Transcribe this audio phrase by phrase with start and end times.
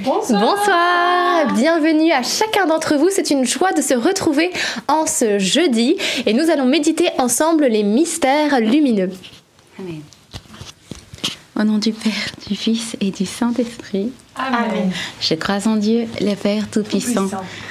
[0.00, 0.40] Bonsoir.
[0.40, 3.10] Bonsoir, bienvenue à chacun d'entre vous.
[3.10, 4.50] C'est une joie de se retrouver
[4.88, 5.96] en ce jeudi
[6.26, 9.10] et nous allons méditer ensemble les mystères lumineux.
[9.78, 10.00] Amen.
[11.58, 12.12] Au nom du Père,
[12.48, 14.10] du Fils et du Saint-Esprit.
[14.34, 14.90] Amen.
[15.20, 17.28] Je crois en Dieu, le Père Tout-Puissant,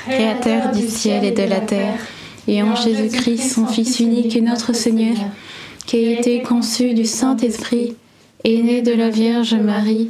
[0.07, 1.99] Créateur du ciel et de la terre,
[2.47, 5.17] et en Jésus-Christ, son Fils unique et notre Seigneur,
[5.85, 7.97] qui a été conçu du Saint-Esprit,
[8.45, 10.09] est né de la Vierge Marie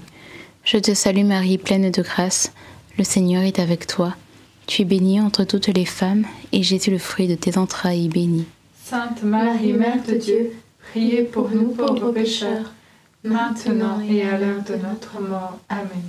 [0.63, 2.51] Je te salue Marie, pleine de grâce,
[2.97, 4.15] le Seigneur est avec toi.
[4.67, 8.09] Tu es bénie entre toutes les femmes, et Jésus, le fruit de tes entrailles, est
[8.09, 8.45] béni.
[8.83, 10.51] Sainte Marie, Mère de Dieu,
[10.91, 12.71] priez pour nous pauvres pécheurs,
[13.23, 15.57] maintenant et à l'heure de notre mort.
[15.67, 16.03] Amen.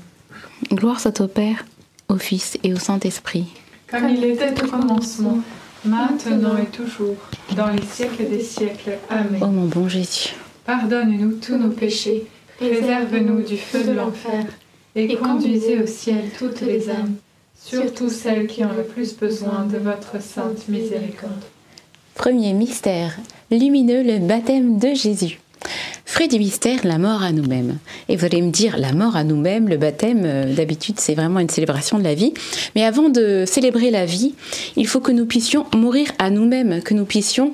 [0.70, 1.64] Gloire soit au Père,
[2.08, 3.46] au Fils et au Saint-Esprit.
[3.90, 5.38] Comme il était au commencement,
[5.84, 7.16] maintenant et toujours,
[7.56, 8.98] dans les siècles des siècles.
[9.08, 9.40] Amen.
[9.40, 10.34] Oh mon bon Jésus.
[10.66, 12.26] Pardonne-nous tous nos péchés,
[12.68, 14.44] préserve-nous du feu de l'enfer,
[14.94, 17.14] et conduisez au ciel toutes les âmes,
[17.56, 21.42] surtout celles qui ont le plus besoin de votre sainte miséricorde.
[22.14, 23.18] Premier mystère,
[23.50, 25.40] lumineux, le baptême de Jésus.
[26.12, 27.78] Fruit du mystère, la mort à nous-mêmes.
[28.10, 31.40] Et vous allez me dire, la mort à nous-mêmes, le baptême, euh, d'habitude, c'est vraiment
[31.40, 32.34] une célébration de la vie.
[32.76, 34.34] Mais avant de célébrer la vie,
[34.76, 37.50] il faut que nous puissions mourir à nous-mêmes, que nous puissions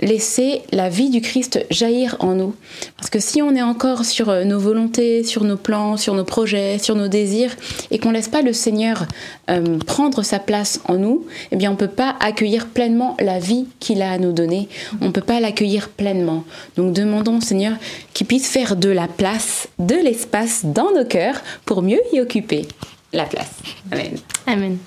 [0.00, 2.56] laisser la vie du Christ jaillir en nous.
[2.96, 6.24] Parce que si on est encore sur euh, nos volontés, sur nos plans, sur nos
[6.24, 7.54] projets, sur nos désirs,
[7.92, 9.06] et qu'on laisse pas le Seigneur
[9.50, 13.66] euh, prendre sa place en nous, eh bien on peut pas accueillir pleinement la vie
[13.78, 14.68] qu'il a à nous donner.
[15.00, 16.42] On peut pas l'accueillir pleinement.
[16.76, 17.74] Donc demandons au Seigneur
[18.14, 22.66] qu'il puisse faire de la place, de l'espace dans nos cœurs pour mieux y occuper
[23.12, 23.50] la place.
[23.90, 24.16] Amen.
[24.46, 24.78] Amen.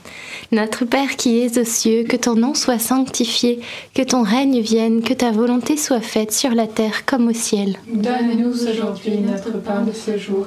[0.51, 3.59] Notre Père qui es aux cieux, que ton nom soit sanctifié,
[3.93, 7.77] que ton règne vienne, que ta volonté soit faite sur la terre comme au ciel.
[7.91, 10.45] Donne-nous aujourd'hui notre pain de ce jour.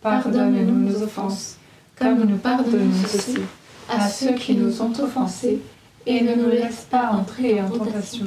[0.00, 1.56] Pardonne-nous nos offenses,
[1.98, 3.38] comme nous pardonnons aussi
[3.88, 5.58] à ceux qui nous ont offensés,
[6.06, 8.26] et ne nous laisse pas entrer en tentation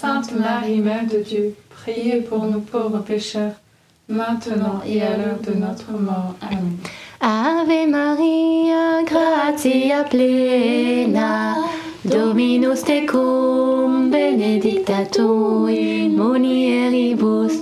[0.00, 3.54] Sainte Marie, Mère de Dieu, priez pour nous pauvres pécheurs,
[4.08, 6.36] maintenant et à l'heure de notre mort.
[6.40, 6.78] Amen.
[7.20, 11.56] Ave Maria, gratia plena,
[12.04, 17.54] Dominus tecum, benedicta tu in mulieribus,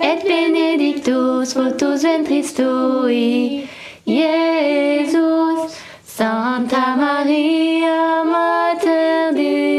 [0.00, 3.68] et benedictus fructus ventris tui,
[4.04, 5.78] Iesus.
[6.18, 9.77] Santa Maria, Mater Dei,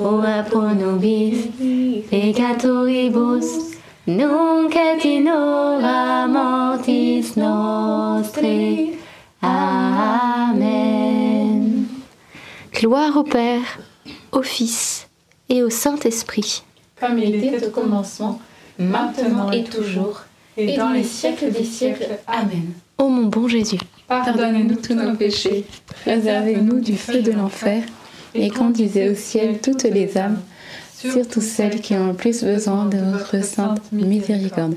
[0.00, 1.46] ora pro nobis
[2.10, 3.76] peccatoribus,
[4.06, 8.96] nunc et in hora mortis nostre.
[9.42, 10.86] Amen.
[12.72, 13.78] Gloire au Père,
[14.32, 15.08] au Fils
[15.48, 16.62] et au Saint-Esprit.
[16.98, 18.40] Comme il était au commencement,
[18.78, 20.22] maintenant et toujours,
[20.56, 22.18] et dans les siècles des siècles.
[22.26, 22.72] Amen.
[22.98, 25.64] Ô mon bon Jésus, Pardonnez-nous tous nos péchés,
[26.04, 27.82] Préservez-nous du feu de l'enfer
[28.34, 30.40] et conduisez au ciel toutes les âmes,
[30.96, 34.76] surtout celles qui ont le plus besoin de votre sainte miséricorde.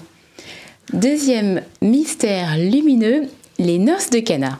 [0.91, 3.23] Deuxième mystère lumineux,
[3.59, 4.59] les noces de Cana.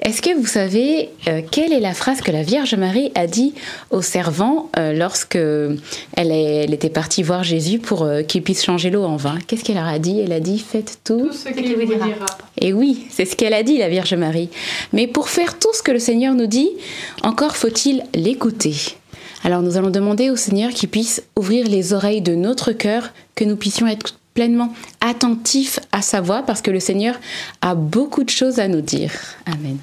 [0.00, 3.54] Est-ce que vous savez euh, quelle est la phrase que la Vierge Marie a dit
[3.90, 8.64] aux servants euh, lorsque elle, est- elle était partie voir Jésus pour euh, qu'il puisse
[8.64, 9.38] changer l'eau en vin?
[9.46, 10.20] Qu'est-ce qu'elle leur a dit?
[10.20, 11.26] Elle a dit faites tout.
[11.28, 12.26] Tout ce qu'il vous dira.
[12.60, 14.48] Et oui, c'est ce qu'elle a dit, la Vierge Marie.
[14.92, 16.70] Mais pour faire tout ce que le Seigneur nous dit,
[17.22, 18.74] encore faut-il l'écouter.
[19.44, 23.44] Alors nous allons demander au Seigneur qu'il puisse ouvrir les oreilles de notre cœur, que
[23.44, 27.16] nous puissions être pleinement attentifs à sa voix, parce que le Seigneur
[27.60, 29.10] a beaucoup de choses à nous dire.
[29.46, 29.78] Amen.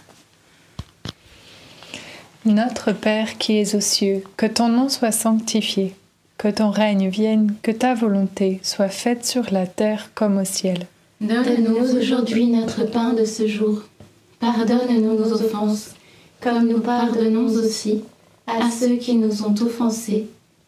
[2.45, 5.93] Notre Père qui es aux cieux, que ton nom soit sanctifié,
[6.37, 10.87] que ton règne vienne, que ta volonté soit faite sur la terre comme au ciel.
[11.19, 13.81] Donne-nous aujourd'hui notre pain de ce jour.
[14.39, 15.95] Pardonne-nous nos offenses,
[16.39, 18.03] comme nous pardonnons aussi
[18.47, 20.27] à ceux qui nous ont offensés.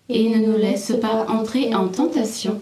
[0.09, 2.61] Et ne nous laisse pas entrer en tentation,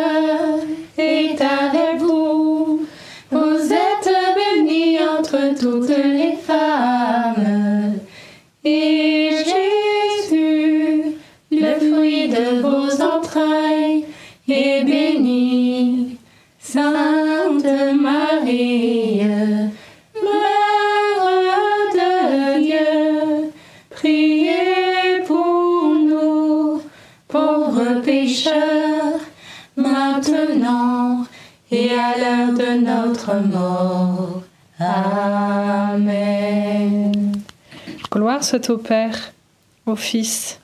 [8.63, 11.15] Et Jésus,
[11.49, 14.05] le fruit de vos entrailles,
[14.47, 16.17] est béni.
[16.59, 17.65] Sainte
[17.99, 19.23] Marie,
[20.23, 20.77] Mère
[21.93, 23.51] de Dieu,
[23.89, 26.81] priez pour nous,
[27.27, 29.21] pauvres pécheurs,
[29.75, 31.25] maintenant
[31.71, 34.43] et à l'heure de notre mort.
[34.79, 36.01] Amen.
[38.11, 39.31] Gloire soit au Père,
[39.85, 40.59] au Fils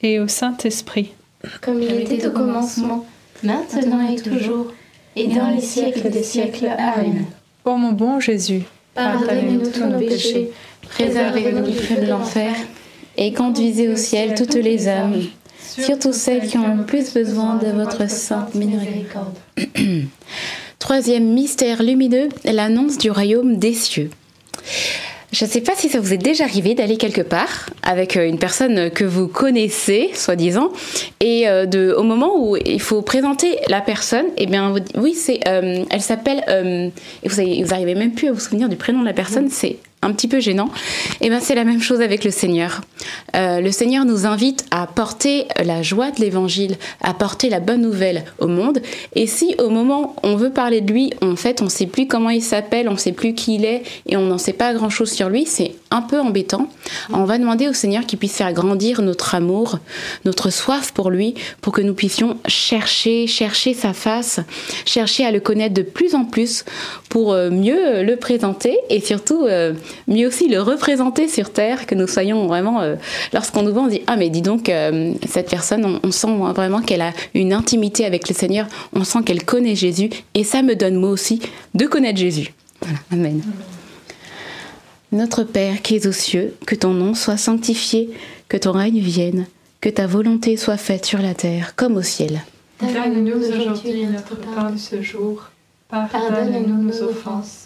[0.00, 1.12] et au Saint-Esprit.
[1.60, 3.04] Comme il était au commencement,
[3.42, 4.72] maintenant et toujours,
[5.14, 6.68] et dans les siècles des siècles.
[6.78, 7.26] Amen.
[7.66, 8.62] Ô mon bon Jésus,
[8.94, 10.50] Pardonnez-nous tous nos péchés,
[10.88, 12.54] préservez-nous du feu de l'enfer,
[13.18, 15.20] Et conduisez au ciel toutes les âmes,
[15.58, 19.36] surtout celles qui ont le plus besoin de votre sainte miséricorde.
[20.78, 24.08] Troisième mystère lumineux, l'annonce du royaume des cieux.
[25.38, 28.26] Je ne sais pas si ça vous est déjà arrivé d'aller quelque part avec euh,
[28.26, 30.70] une personne que vous connaissez, soi-disant,
[31.20, 35.12] et euh, de, au moment où il faut présenter la personne, eh bien, vous- oui,
[35.12, 36.88] c'est, euh, elle s'appelle, euh,
[37.22, 39.76] et vous, vous arrivez même plus à vous souvenir du prénom de la personne, c'est
[40.02, 40.68] un petit peu gênant.
[41.20, 42.82] Et bien, c'est la même chose avec le Seigneur.
[43.34, 47.82] Euh, le Seigneur nous invite à porter la joie de l'Évangile, à porter la bonne
[47.82, 48.80] nouvelle au monde.
[49.14, 51.86] Et si au moment où on veut parler de lui, en fait, on ne sait
[51.86, 54.52] plus comment il s'appelle, on ne sait plus qui il est, et on n'en sait
[54.52, 56.68] pas grand-chose sur lui, c'est un peu embêtant.
[57.12, 59.78] On va demander au Seigneur qu'il puisse faire grandir notre amour,
[60.24, 64.40] notre soif pour lui, pour que nous puissions chercher, chercher sa face,
[64.84, 66.64] chercher à le connaître de plus en plus
[67.08, 69.72] pour euh, mieux le présenter et surtout euh,
[70.08, 72.96] mieux aussi le représenter sur Terre, que nous soyons vraiment, euh,
[73.32, 76.80] lorsqu'on nous voit, on dit Ah, mais dis donc, euh, cette personne, on, sent vraiment
[76.80, 80.74] qu'elle a une intimité avec le Seigneur, on sent qu'elle connaît Jésus, et ça me
[80.74, 81.40] donne moi aussi
[81.74, 82.54] de connaître Jésus.
[83.12, 83.42] Amen.
[85.12, 88.10] Notre Père qui es aux cieux, que ton nom soit sanctifié,
[88.48, 89.46] que ton règne vienne,
[89.80, 92.42] que ta volonté soit faite sur la terre comme au ciel.
[92.80, 95.50] Donne-nous aujourd'hui notre pain de ce jour.
[95.88, 97.65] Pardonne-nous nos offenses,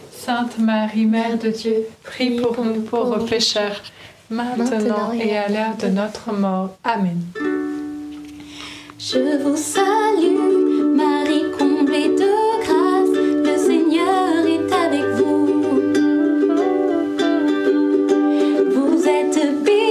[0.23, 3.81] Sainte Marie, Mère de Dieu, prie pour nous pauvres pécheurs,
[4.29, 6.77] maintenant et à l'heure de notre mort.
[6.83, 7.19] Amen.
[8.99, 15.47] Je vous salue, Marie comblée de grâce, le Seigneur est avec vous.
[18.75, 19.90] Vous êtes bénie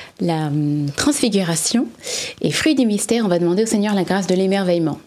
[0.21, 1.87] la hum, transfiguration.
[2.41, 4.99] Et fruit du mystère, on va demander au Seigneur la grâce de l'émerveillement.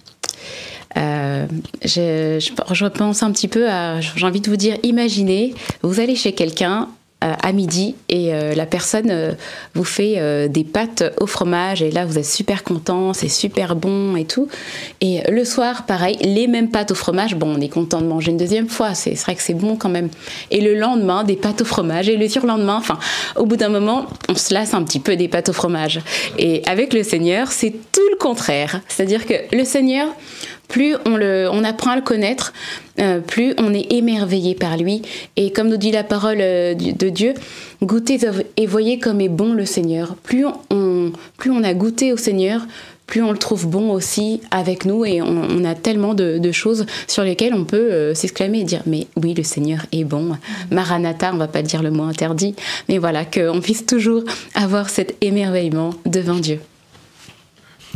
[0.96, 1.46] Euh,
[1.82, 6.14] je, je, repense un petit peu à, j'ai envie de vous dire, imaginez, vous allez
[6.14, 6.88] chez quelqu'un
[7.24, 9.32] à midi et euh, la personne euh,
[9.74, 13.76] vous fait euh, des pâtes au fromage et là vous êtes super content, c'est super
[13.76, 14.48] bon et tout.
[15.00, 18.30] Et le soir, pareil, les mêmes pâtes au fromage, bon, on est content de manger
[18.30, 20.08] une deuxième fois, c'est c'est vrai que c'est bon quand même.
[20.50, 22.98] Et le lendemain, des pâtes au fromage et le surlendemain, enfin,
[23.36, 26.00] au bout d'un moment, on se lasse un petit peu des pâtes au fromage.
[26.38, 28.80] Et avec le Seigneur, c'est tout le contraire.
[28.88, 30.08] C'est-à-dire que le Seigneur,
[30.68, 32.52] plus on, apprend à le connaître,
[33.00, 35.02] euh, plus on est émerveillé par lui.
[35.36, 37.34] Et comme nous dit la parole euh, de Dieu,
[37.82, 38.18] goûtez
[38.56, 40.16] et voyez comme est bon le Seigneur.
[40.16, 41.12] Plus on,
[41.64, 42.66] a goûté au Seigneur,
[43.06, 46.86] plus on le trouve bon aussi avec nous et on, a tellement de, de choses
[47.06, 50.32] sur lesquelles on peut euh, s'exclamer et dire mais oui le Seigneur est bon.
[50.70, 52.54] Maranatha, on va pas dire le mot interdit,
[52.88, 54.24] mais voilà qu'on puisse toujours
[54.54, 56.60] avoir cet émerveillement devant Dieu.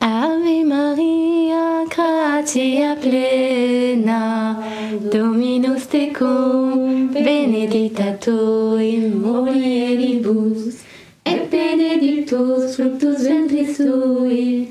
[0.00, 4.62] Ave Maria, gratia plena,
[5.10, 10.82] Dominus tecum, benedicta tu in mulieribus,
[11.24, 14.68] et benedictus fructus ventris tui,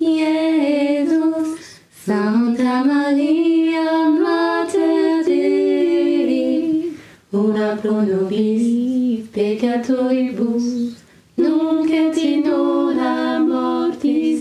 [0.00, 1.58] Iesus.
[2.06, 6.92] Santa Maria, Mater Dei,
[7.32, 10.94] una pro nobis peccatoribus,
[11.36, 12.85] nunc et in hora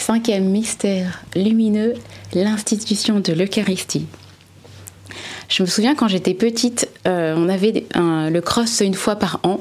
[0.00, 1.92] Cinquième mystère lumineux,
[2.32, 4.06] l'institution de l'Eucharistie.
[5.50, 9.60] Je me souviens quand j'étais petite, euh, on avait le cross une fois par an.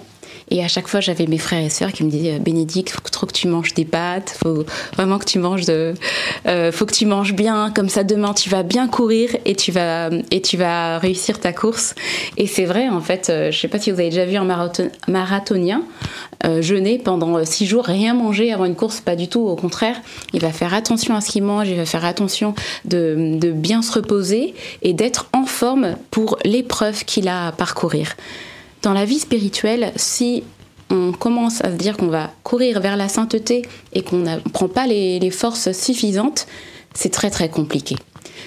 [0.51, 3.33] Et à chaque fois, j'avais mes frères et sœurs qui me disaient Bénédicte, faut que
[3.33, 7.71] tu manges des pâtes, faut vraiment que tu manges euh, faut que tu manges bien,
[7.75, 11.53] comme ça demain tu vas bien courir et tu vas et tu vas réussir ta
[11.53, 11.95] course.
[12.37, 13.29] Et c'est vrai en fait.
[13.29, 15.83] euh, je sais pas si vous avez déjà vu un marathon- marathonien
[16.45, 19.41] euh, jeûner pendant euh, six jours, rien manger avant une course, pas du tout.
[19.41, 19.97] Au contraire,
[20.33, 23.91] il va faire attention à ce qu'il mange, il va faire attention de bien se
[23.91, 28.15] reposer et d'être en forme pour l'épreuve qu'il a à parcourir.
[28.81, 30.43] Dans la vie spirituelle, si
[30.89, 33.63] on commence à se dire qu'on va courir vers la sainteté
[33.93, 36.47] et qu'on ne prend pas les, forces suffisantes,
[36.93, 37.95] c'est très très compliqué.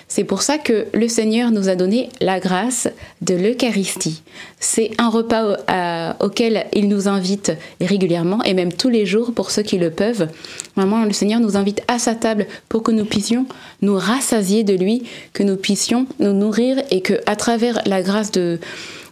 [0.09, 2.89] C'est pour ça que le Seigneur nous a donné la grâce
[3.21, 4.23] de l'Eucharistie.
[4.59, 9.51] C'est un repas à- auquel il nous invite régulièrement et même tous les jours pour
[9.51, 10.29] ceux qui le peuvent.
[10.77, 13.47] Vraiment, le Seigneur nous invite à sa table pour que nous puissions
[13.83, 18.31] nous rassasier de lui, que nous puissions nous nourrir et que à travers la grâce
[18.33, 18.61] de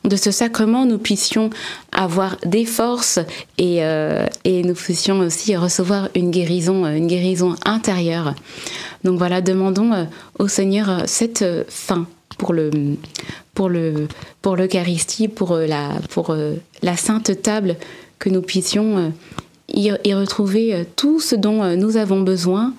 [0.04, 1.50] de ce sacrement, nous puissions
[1.92, 3.18] avoir des forces
[3.58, 8.34] et, euh, et nous puissions aussi recevoir une guérison, euh, une guérison intérieure.
[9.04, 10.04] Donc voilà, demandons euh,
[10.38, 12.06] au Seigneur cette fin
[12.38, 12.70] pour le
[13.52, 14.08] pour le
[14.40, 16.34] pour l'Eucharistie, pour la pour
[16.82, 17.76] la sainte table,
[18.18, 19.12] que nous puissions
[19.74, 22.72] y, retrouver tout ce dont nous avons besoin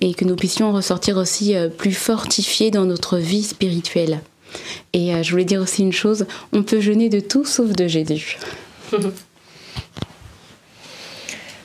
[0.00, 4.20] et que nous puissions ressortir aussi plus fortifiés dans notre vie spirituelle.
[4.92, 7.86] Et euh, je voulais dire aussi une chose, on peut jeûner de tout sauf de
[7.86, 8.38] Jésus.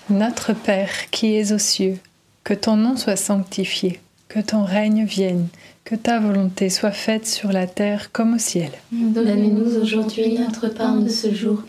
[0.10, 1.98] Notre Père qui es aux cieux,
[2.44, 5.48] que ton nom soit sanctifié, que ton règne vienne,
[5.86, 8.72] que ta volonté soit faite sur la terre comme au ciel.
[8.92, 11.64] Donne-nous aujourd'hui notre pain de ce jour.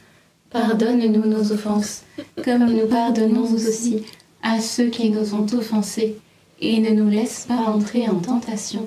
[0.50, 2.02] Pardonne-nous nos offenses,
[2.44, 4.04] comme nous pardonnons aussi
[4.42, 6.16] à ceux qui nous ont offensés.
[6.60, 8.86] Et ne nous laisse pas entrer en tentation,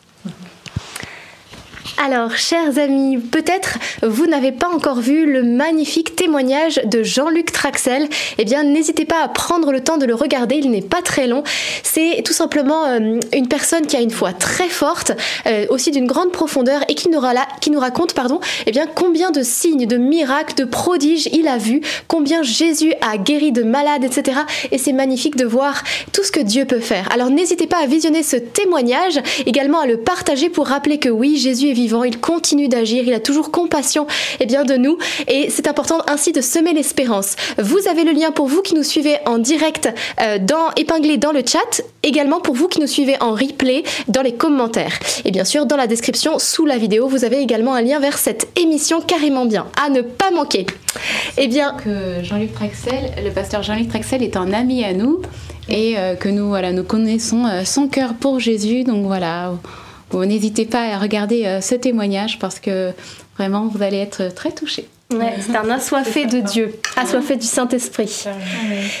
[2.03, 8.07] Alors, chers amis, peut-être vous n'avez pas encore vu le magnifique témoignage de Jean-Luc Traxel.
[8.39, 11.27] Eh bien, n'hésitez pas à prendre le temps de le regarder, il n'est pas très
[11.27, 11.43] long.
[11.83, 15.11] C'est tout simplement euh, une personne qui a une foi très forte,
[15.45, 19.85] euh, aussi d'une grande profondeur et qui nous, raconte pardon, eh bien, combien de signes,
[19.85, 24.39] de miracles, de prodiges il a vu, combien Jésus a guéri de malades, etc.
[24.71, 25.83] Et c'est magnifique de voir
[26.13, 27.11] tout ce que Dieu peut faire.
[27.11, 31.37] Alors, n'hésitez pas à visionner ce témoignage, également à le partager pour rappeler que oui,
[31.37, 34.07] Jésus est vivant, il continue d'agir, il a toujours compassion
[34.39, 37.35] eh bien, de nous et c'est important ainsi de semer l'espérance.
[37.57, 41.31] Vous avez le lien pour vous qui nous suivez en direct euh, dans, épinglé dans
[41.31, 44.97] le chat, également pour vous qui nous suivez en replay dans les commentaires.
[45.25, 48.17] Et bien sûr, dans la description sous la vidéo, vous avez également un lien vers
[48.17, 50.65] cette émission carrément bien, à ne pas manquer.
[51.37, 55.21] Eh bien, que Jean-Luc Traxel, le pasteur Jean-Luc Traxel est un ami à nous
[55.69, 58.83] et euh, que nous, voilà, nous connaissons euh, son cœur pour Jésus.
[58.83, 59.53] Donc voilà,
[60.11, 62.91] vous n'hésitez pas à regarder euh, ce témoignage parce que
[63.37, 64.87] vraiment vous allez être très touchés.
[65.11, 68.25] ouais, c'est un assoiffé de Dieu, assoiffé du Saint-Esprit.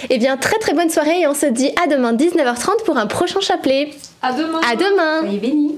[0.09, 3.07] Eh bien, très très bonne soirée et on se dit à demain 19h30 pour un
[3.07, 3.91] prochain chapelet.
[4.21, 4.59] À demain.
[4.69, 5.75] À demain Soyez bénis.